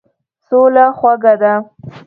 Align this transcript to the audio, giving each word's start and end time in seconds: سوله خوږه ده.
سوله 0.47 0.85
خوږه 0.97 1.33
ده. 1.41 1.53